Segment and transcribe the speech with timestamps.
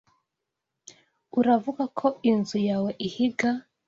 [1.39, 3.49] Uravuga ko inzu yawe ihiga?